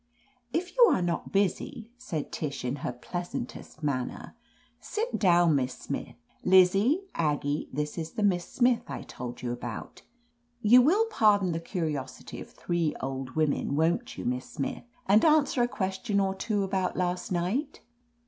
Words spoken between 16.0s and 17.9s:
or two about last night